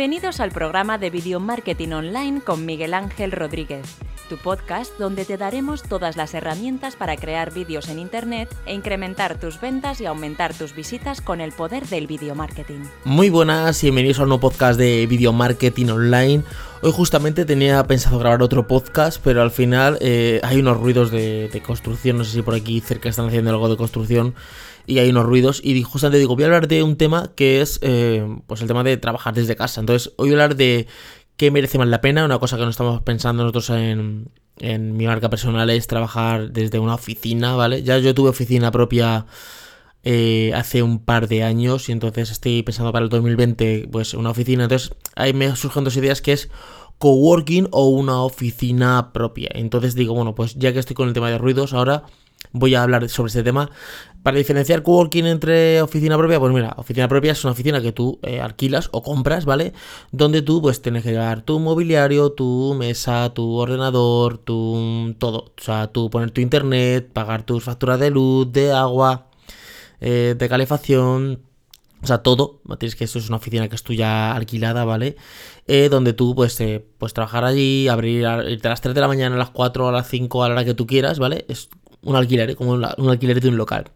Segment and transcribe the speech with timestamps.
[0.00, 3.84] Bienvenidos al programa de Video Marketing Online con Miguel Ángel Rodríguez,
[4.30, 9.38] tu podcast donde te daremos todas las herramientas para crear vídeos en Internet e incrementar
[9.38, 12.80] tus ventas y aumentar tus visitas con el poder del video marketing.
[13.04, 16.44] Muy buenas y bienvenidos a un nuevo podcast de Video Marketing Online.
[16.80, 21.50] Hoy justamente tenía pensado grabar otro podcast, pero al final eh, hay unos ruidos de,
[21.52, 24.34] de construcción, no sé si por aquí cerca están haciendo algo de construcción
[24.86, 25.60] y hay unos ruidos.
[25.62, 28.82] Y justamente digo, voy a hablar de un tema que es eh, pues el tema
[28.84, 29.80] de trabajar desde casa.
[29.80, 30.86] Entonces, hoy voy a hablar de
[31.36, 32.24] qué merece más la pena.
[32.24, 36.78] Una cosa que no estamos pensando nosotros en, en mi marca personal es trabajar desde
[36.78, 37.82] una oficina, ¿vale?
[37.82, 39.26] Ya yo tuve oficina propia.
[40.02, 44.30] Eh, hace un par de años y entonces estoy pensando para el 2020 pues una
[44.30, 46.48] oficina entonces ahí me surgen dos ideas que es
[46.96, 51.28] coworking o una oficina propia entonces digo bueno pues ya que estoy con el tema
[51.28, 52.04] de ruidos ahora
[52.52, 53.70] voy a hablar sobre este tema.
[54.22, 58.18] Para diferenciar coworking entre oficina propia, pues mira, oficina propia es una oficina que tú
[58.22, 59.72] eh, alquilas o compras, ¿vale?
[60.12, 65.52] Donde tú pues tienes que llevar tu mobiliario, tu mesa, tu ordenador, tu todo.
[65.58, 69.28] O sea, tú poner tu internet, pagar tus facturas de luz, de agua,
[70.00, 71.40] eh, de calefacción,
[72.02, 75.16] o sea, todo, tienes que esto es una oficina que es tuya alquilada, ¿vale?
[75.66, 79.34] Eh, donde tú pues eh, puedes trabajar allí, abrir a las 3 de la mañana,
[79.34, 81.44] a las 4, a las 5, a la hora que tú quieras, ¿vale?
[81.48, 81.68] Es
[82.02, 83.90] un alquiler, como un, alquiler de un local.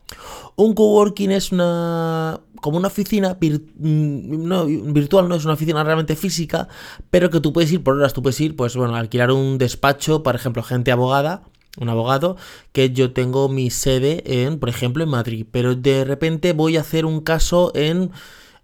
[0.56, 6.16] Un coworking es una como una oficina mm, no, virtual, no es una oficina realmente
[6.16, 6.66] física,
[7.11, 10.22] pero que tú puedes ir por horas, tú puedes ir, pues bueno, alquilar un despacho,
[10.22, 11.42] por ejemplo, gente abogada,
[11.78, 12.38] un abogado,
[12.72, 16.80] que yo tengo mi sede en, por ejemplo, en Madrid, pero de repente voy a
[16.80, 18.11] hacer un caso en,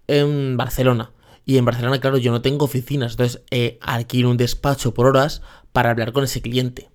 [0.07, 1.11] en Barcelona.
[1.45, 5.41] Y en Barcelona, claro, yo no tengo oficinas, entonces eh, alquilo un despacho por horas
[5.71, 6.90] para hablar con ese cliente.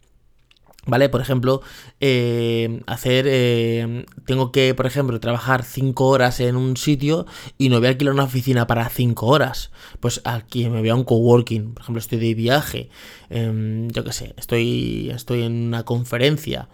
[0.87, 1.09] ¿Vale?
[1.09, 1.63] Por ejemplo,
[2.01, 3.27] eh, hacer.
[3.29, 7.27] Eh, tengo que, por ejemplo, trabajar 5 horas en un sitio
[7.59, 9.73] y no voy a alquilar una oficina para 5 horas.
[10.01, 11.75] Pues aquí me voy a un coworking.
[11.75, 12.89] Por ejemplo, estoy de viaje.
[13.31, 16.69] Em, yo qué sé, estoy, estoy en una conferencia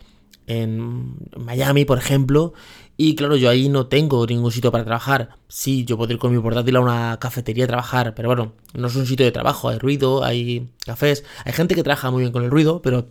[0.46, 2.52] en Miami, por ejemplo.
[2.96, 5.30] Y claro, yo ahí no tengo ningún sitio para trabajar.
[5.48, 8.86] Sí, yo puedo ir con mi portátil a una cafetería a trabajar, pero bueno, no
[8.88, 9.70] es un sitio de trabajo.
[9.70, 11.24] Hay ruido, hay cafés.
[11.44, 13.08] Hay gente que trabaja muy bien con el ruido, pero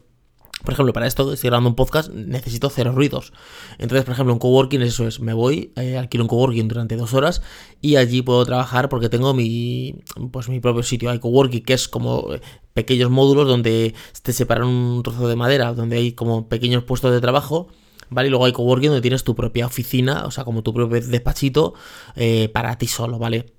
[0.63, 3.33] por ejemplo, para esto, estoy grabando un podcast, necesito cero ruidos.
[3.79, 7.13] Entonces, por ejemplo, un coworking, eso es, me voy, eh, alquilo un coworking durante dos
[7.13, 7.41] horas
[7.81, 9.95] y allí puedo trabajar porque tengo mi,
[10.31, 11.09] pues, mi propio sitio.
[11.09, 12.41] Hay coworking, que es como eh,
[12.73, 17.21] pequeños módulos donde te separan un trozo de madera, donde hay como pequeños puestos de
[17.21, 17.67] trabajo.
[18.13, 18.27] ¿Vale?
[18.27, 21.75] Y luego hay coworking donde tienes tu propia oficina, o sea, como tu propio despachito
[22.17, 23.53] eh, para ti solo, ¿vale?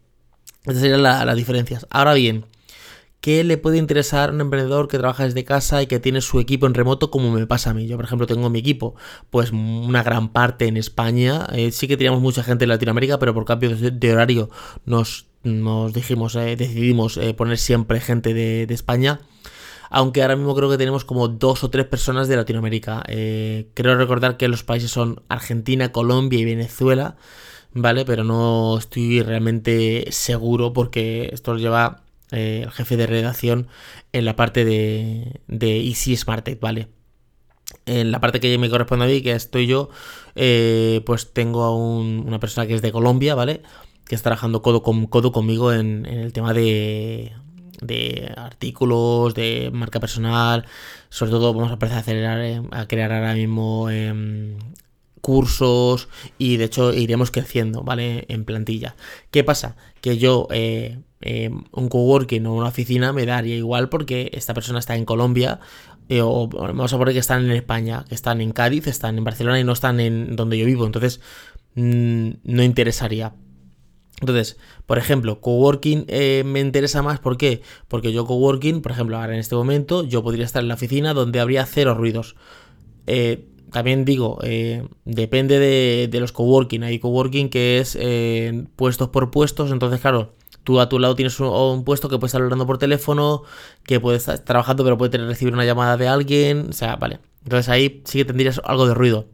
[0.67, 1.87] Estas serían las diferencias.
[1.89, 2.45] Ahora bien,
[3.22, 6.41] ¿Qué le puede interesar a un emprendedor que trabaja desde casa y que tiene su
[6.41, 7.87] equipo en remoto como me pasa a mí?
[7.87, 8.97] Yo, por ejemplo, tengo mi equipo,
[9.31, 11.47] pues una gran parte en España.
[11.53, 14.50] Eh, sí que teníamos mucha gente en Latinoamérica, pero por cambio de, horario
[14.87, 19.21] nos, nos dijimos, eh, decidimos eh, poner siempre gente de, España
[19.89, 23.04] aunque ahora mismo creo que tenemos como dos o tres personas de Latinoamérica.
[23.06, 27.16] creo recordar que los países son Argentina, Colombia y Venezuela,
[27.72, 28.04] ¿vale?
[28.06, 32.02] Pero no estoy realmente seguro porque esto lleva
[32.32, 33.69] eh, el jefe de redacción,
[34.12, 36.88] en la parte de, de Easy Smartech, ¿vale?
[37.87, 39.91] En la parte que me corresponde a mí, que estoy yo,
[40.34, 43.62] eh, pues tengo a una persona que es de Colombia, ¿vale?
[44.06, 47.32] Que está trabajando codo con codo conmigo en, el tema de,
[47.81, 50.66] de artículos, de marca personal.
[51.09, 54.56] Sobre todo vamos a empezar a, acelerar, eh, a crear ahora mismo em,
[55.22, 58.27] cursos y de hecho iremos creciendo, ¿vale?
[58.28, 58.97] En plantilla.
[59.31, 59.77] ¿Qué pasa?
[60.03, 64.81] Que yo, eh, eh, un coworking o una oficina me daría igual porque esta persona
[64.81, 65.60] está en Colombia
[66.09, 69.25] eh, o vamos a poner que están en España, que están en Cádiz, están en
[69.25, 71.21] Barcelona y no están en donde yo vivo, entonces
[71.77, 73.33] mm, no interesaría.
[74.21, 74.56] Entonces,
[74.87, 76.06] por ejemplo, coworking
[76.44, 77.62] me interesa más, ¿por qué?
[77.89, 81.12] Porque yo coworking, por ejemplo, ahora en este momento, yo podría estar en la oficina
[81.12, 82.37] donde habría cero ruidos.
[83.06, 86.84] Eh, también digo, eh, depende de, los coworking.
[86.84, 91.41] Hay coworking que es eh, puestos por puestos, entonces claro, tú a tu lado tienes
[91.41, 93.42] un, puesto que puedes estar hablando por teléfono,
[93.84, 97.21] que puedes estar trabajando pero puedes recibir una llamada de alguien, o sea, vale.
[97.45, 99.27] Entonces ahí sí que tendrías algo de ruido.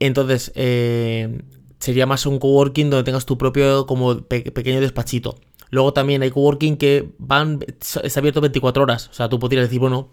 [0.00, 1.42] Entonces, eh,
[1.78, 5.36] sería más un coworking donde tengas tu propio como pequeño despachito.
[5.70, 7.60] Luego también hay coworking que van,
[8.02, 10.10] es abierto 24 horas, o sea, tú podrías decir, bueno,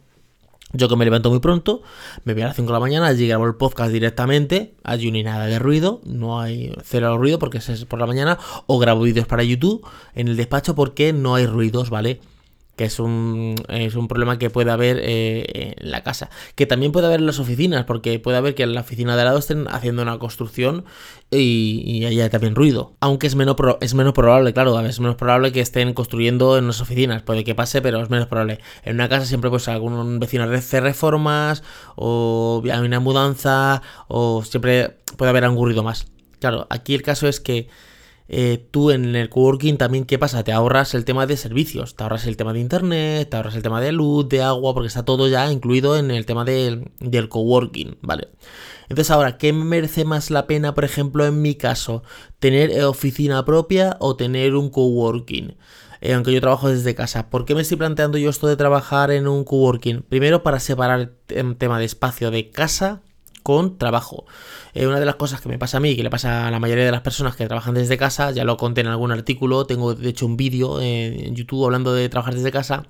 [0.74, 1.81] yo que me levanto muy pronto,
[2.25, 5.21] me voy a las 5 de la mañana, allí grabo el podcast directamente, allí no
[5.24, 8.38] nada de ruido, no hay cero ruido porque es por la mañana,
[8.68, 12.19] o grabo vídeos para YouTube en el despacho porque no hay ruidos, ¿vale?
[12.79, 16.29] Que es un, es un problema que puede haber eh, en la casa.
[16.55, 19.23] Que también puede haber en las oficinas, porque puede haber que en la oficina de
[19.23, 20.85] al lado estén haciendo una construcción
[21.29, 22.93] y, haya también ruido.
[23.01, 26.79] Aunque es menos, es menos probable, claro, es menos probable que estén construyendo en las
[26.79, 27.21] oficinas.
[27.21, 28.59] Puede que pase, pero es menos probable.
[28.85, 31.63] En una casa siempre pues algún vecino hace reformas
[31.97, 36.07] o hay una mudanza o siempre puede haber algún ruido más.
[36.39, 37.67] Claro, aquí el caso es que
[38.31, 40.43] eh, tú en el coworking también, ¿qué pasa?
[40.43, 43.63] Te ahorras el tema de servicios, te ahorras el tema de internet, te ahorras el
[43.63, 47.27] tema de luz, de agua, porque está todo ya incluido en el tema del, del
[47.27, 48.27] coworking, ¿vale?
[48.83, 52.03] Entonces ahora, ¿qué merece más la pena, por ejemplo, en mi caso?
[52.37, 55.57] ¿Tener oficina propia o tener un coworking?
[56.01, 57.29] Eh, aunque yo trabajo desde casa.
[57.29, 60.03] ¿Por qué me estoy planteando yo esto de trabajar en un coworking?
[60.03, 63.01] Primero para separar el tema de espacio de casa
[63.44, 64.25] con trabajo.
[64.74, 66.51] Eh, una de las cosas que me pasa a mí y que le pasa a
[66.51, 69.65] la mayoría de las personas que trabajan desde casa, ya lo conté en algún artículo,
[69.65, 72.86] tengo de hecho un vídeo en YouTube hablando de trabajar desde casa,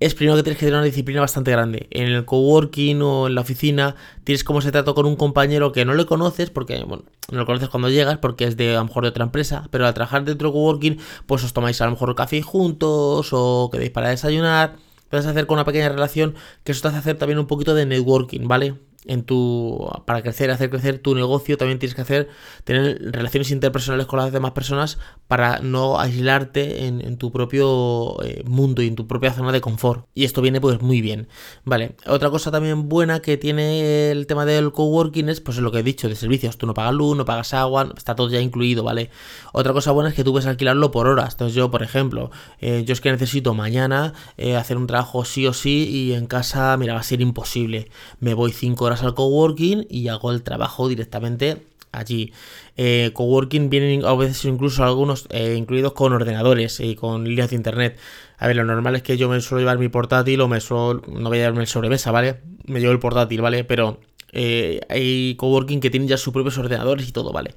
[0.00, 1.88] es primero que tienes que tener una disciplina bastante grande.
[1.90, 5.84] En el coworking o en la oficina tienes como se trato con un compañero que
[5.84, 8.84] no le conoces, porque, bueno, no lo conoces cuando llegas, porque es de a lo
[8.84, 11.92] mejor de otra empresa, pero al trabajar dentro del coworking, pues os tomáis a lo
[11.92, 14.76] mejor café juntos o quedáis para desayunar.
[15.10, 16.34] Puedes hacer con una pequeña relación
[16.64, 18.74] que eso te hace hacer también un poquito de networking, ¿vale?
[19.08, 22.28] En tu para crecer, hacer crecer tu negocio, también tienes que hacer
[22.64, 28.82] tener relaciones interpersonales con las demás personas para no aislarte en, tu propio eh, mundo
[28.82, 30.06] y en tu propia zona de confort.
[30.14, 31.28] Y esto viene pues muy bien.
[31.64, 35.78] Vale, otra cosa también buena que tiene el tema del coworking es pues lo que
[35.78, 36.58] he dicho de servicios.
[36.58, 39.10] Tú no pagas luz, no pagas agua, está todo ya incluido, ¿vale?
[39.52, 41.32] Otra cosa buena es que tú puedes alquilarlo por horas.
[41.32, 45.46] Entonces yo, por ejemplo, eh, yo es que necesito mañana eh, hacer un trabajo sí
[45.46, 47.90] o sí y en casa, mira, va a ser imposible.
[48.20, 51.62] Me voy 5 horas al coworking y hago el trabajo directamente
[51.92, 52.32] allí.
[52.76, 57.56] Eh, coworking vienen a veces incluso algunos eh, incluidos con ordenadores y con líneas de
[57.56, 57.98] internet.
[58.38, 61.02] A ver, lo normal es que yo me suelo llevar mi portátil o me suelo,
[61.08, 62.40] no voy a llevarme el sobremesa, ¿vale?
[62.66, 63.64] Me llevo el portátil, ¿vale?
[63.64, 64.00] Pero
[64.32, 67.54] eh, hay coworking que tienen ya sus propios ordenadores y todo, ¿vale?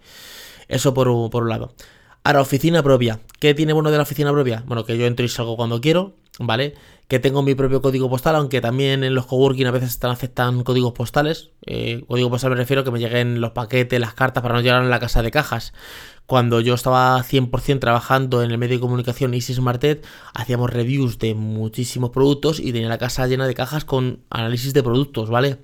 [0.67, 1.73] Eso por, por un lado.
[2.23, 3.19] Ahora, oficina propia.
[3.39, 4.63] ¿Qué tiene bueno de la oficina propia?
[4.67, 6.75] Bueno, que yo entro y salgo cuando quiero, ¿vale?
[7.11, 10.63] Que tengo mi propio código postal, aunque también en los coworking a veces están, aceptan
[10.63, 11.49] códigos postales.
[11.65, 14.61] Eh, código postal me refiero a que me lleguen los paquetes, las cartas para no
[14.61, 15.73] llegar a la casa de cajas.
[16.25, 21.33] Cuando yo estaba 100% trabajando en el medio de comunicación Isis Martet, hacíamos reviews de
[21.33, 25.57] muchísimos productos y tenía la casa llena de cajas con análisis de productos, ¿vale?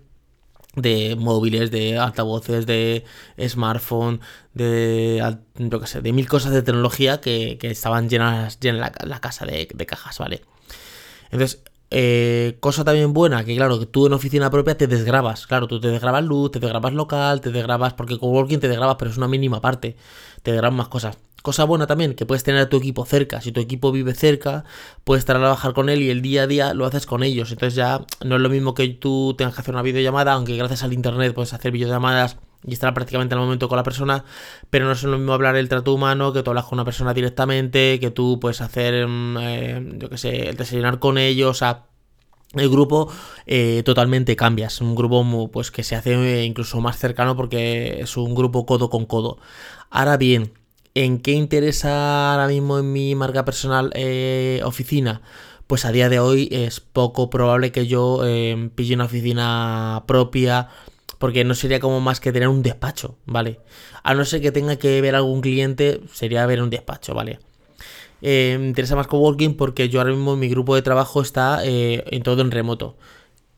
[0.75, 3.05] de móviles, de altavoces, de
[3.47, 4.19] smartphone,
[4.53, 9.21] de, yo qué sé, de mil cosas de tecnología que, estaban llenas, llenas la, la
[9.21, 10.41] casa de, cajas, ¿vale?
[11.31, 15.47] Entonces, eh, cosa también buena, que claro, que tú en oficina propia te desgrabas.
[15.47, 18.97] Claro, tú te desgrabas luz, te desgrabas local, te desgrabas, porque con Working te desgrabas,
[18.99, 19.95] pero es una mínima parte.
[20.43, 21.17] Te desgrabas más cosas.
[21.41, 23.39] Cosa buena también, que puedes tener a tu equipo cerca.
[23.41, 24.65] Si tu equipo vive cerca,
[25.05, 27.51] puedes estar a trabajar con él y el día a día lo haces con ellos.
[27.51, 30.83] Entonces ya no es lo mismo que tú tengas que hacer una videollamada, aunque gracias
[30.83, 34.25] al internet puedes hacer videollamadas y estar prácticamente al momento con la persona,
[34.69, 37.13] pero no es lo mismo hablar el trato humano, que tú hablas con una persona
[37.13, 41.53] directamente, que tú puedes hacer, mm, eh, yo qué sé, el desayunar con ellos, o
[41.53, 41.85] sea,
[42.53, 43.11] el grupo
[43.45, 47.99] eh, totalmente cambia, es un grupo pues que se hace eh, incluso más cercano porque
[48.01, 49.37] es un grupo codo con codo.
[49.89, 50.53] Ahora bien,
[50.99, 53.93] ¿En qué interesa ahora mismo en mi marca personal
[54.63, 55.21] oficina?
[55.67, 58.23] Pues a día de hoy es poco probable que yo
[58.73, 60.69] pille una oficina propia
[61.19, 63.59] porque no sería como más que tener un despacho, ¿vale?
[64.03, 67.39] A no ser que tenga que ver algún cliente, sería ver un despacho, ¿vale?
[68.21, 72.23] Eh, me interesa más coworking porque yo ahora mismo mi grupo de trabajo está en
[72.23, 72.97] todo en remoto.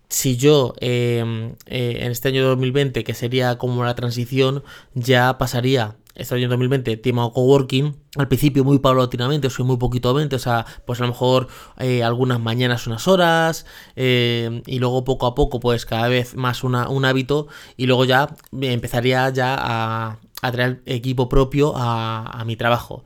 [0.09, 4.63] Si yo en este año 2020, que sería como la transición,
[4.95, 10.09] ya pasaría este año 2020 tema coworking, al principio muy paulatinamente, o sea, muy poquito
[10.13, 11.47] o sea, pues a lo mejor
[11.77, 16.63] eh, algunas mañanas unas horas, eh, y luego poco a poco, pues cada vez más
[16.63, 17.47] una, un hábito,
[17.77, 23.05] y luego ya empezaría ya a, a traer equipo propio a, a mi trabajo.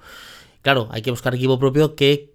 [0.63, 2.31] Claro, hay que buscar equipo propio que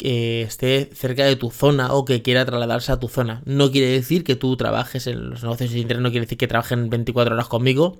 [0.46, 3.40] esté cerca de tu zona o que quiera trasladarse a tu zona.
[3.46, 6.46] No quiere decir que tú trabajes en los negocios de internet, no quiere decir que
[6.46, 7.96] trabajen 24 horas conmigo,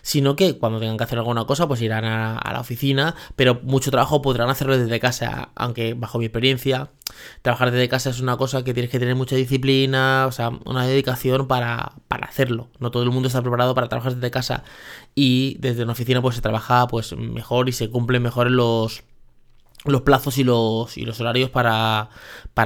[0.00, 3.90] sino que cuando tengan que hacer alguna cosa, pues irán a, la oficina, pero mucho
[3.90, 6.90] trabajo podrán hacerlo desde casa, aunque bajo mi experiencia,
[7.42, 10.86] trabajar desde casa es una cosa que tienes que tener mucha disciplina, o sea, una
[10.86, 12.68] dedicación para, para hacerlo.
[12.78, 14.62] No todo el mundo está preparado para trabajar desde casa
[15.16, 19.02] y desde una oficina pues se trabaja pues mejor y se cumplen mejor los
[19.84, 22.08] los plazos y los, y los horarios para,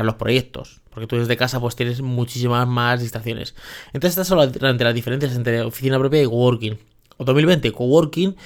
[0.03, 0.81] los proyectos.
[0.91, 3.55] Porque tú desde casa pues tienes muchísimas más distracciones.
[3.93, 6.79] Entonces estas son las, las diferencias entre oficina propia y coworking.
[7.19, 8.37] O 2020, coworking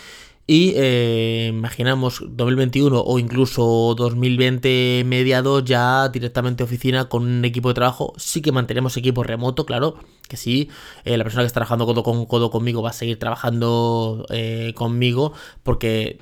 [0.46, 7.74] Y eh, imaginamos 2021 o incluso 2020 mediados ya directamente oficina con un equipo de
[7.74, 8.14] trabajo.
[8.16, 9.96] Sí que mantenemos equipo remoto, claro,
[10.28, 10.70] que sí.
[11.04, 14.72] Eh, la persona que está trabajando codo con codo conmigo va a seguir trabajando eh,
[14.74, 16.18] conmigo porque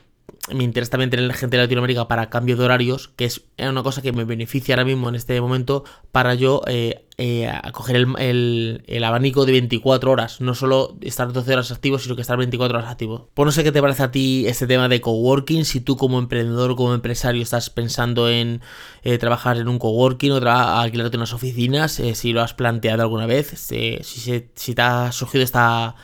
[0.52, 4.02] me interesa también tener gente de Latinoamérica para cambio de horarios, que es una cosa
[4.02, 9.44] que me beneficia ahora mismo en este momento para yo eh, eh, coger el, abanico
[9.44, 13.28] de 24 horas, no solo estar 12 horas activo, sino que estar 24 horas activo.
[13.34, 16.18] Pues no sé qué te parece a ti este tema de coworking, si tú como
[16.18, 18.62] emprendedor, como empresario estás pensando en
[19.02, 23.48] eh, trabajar en un coworking o alquilarte unas oficinas, si lo has planteado alguna vez,
[23.56, 25.94] si, si te ha surgido esta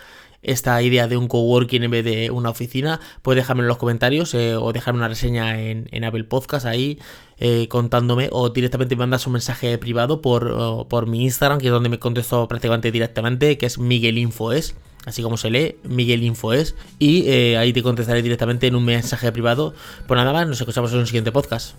[0.47, 4.33] esta idea de un coworking en vez de una oficina, puedes dejarme en los comentarios
[4.35, 6.99] eh, o dejarme una reseña en, Apple Podcast ahí
[7.39, 11.73] eh, contándome o directamente me mandas un mensaje privado por, por, mi Instagram, que es
[11.73, 14.77] donde me contesto prácticamente directamente, que es Miguel Infoes.
[15.05, 16.75] Así como se lee, Miguel Infoes.
[16.99, 19.73] Y eh, ahí te contestaré directamente en un mensaje privado.
[20.09, 21.77] Pues nada más, nos escuchamos en un siguiente podcast.